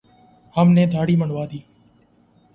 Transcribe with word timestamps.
ہم 0.55 0.67
نے 0.71 0.85
دھاڑی 0.85 1.15
منڈوادی 1.15 1.59